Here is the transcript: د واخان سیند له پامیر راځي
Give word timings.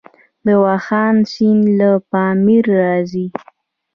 د 0.45 0.47
واخان 0.63 1.15
سیند 1.31 1.63
له 1.79 1.89
پامیر 2.11 2.65
راځي 2.81 3.27